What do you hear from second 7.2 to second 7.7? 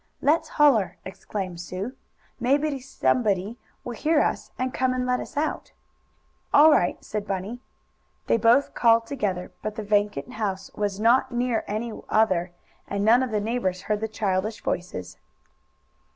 Bunny.